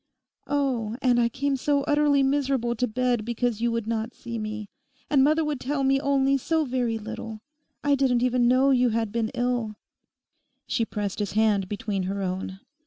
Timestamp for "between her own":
11.69-12.61